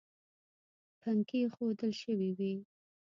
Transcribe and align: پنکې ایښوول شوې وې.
پنکې 1.01 1.35
ایښوول 1.41 1.91
شوې 2.01 2.29
وې. 2.37 2.53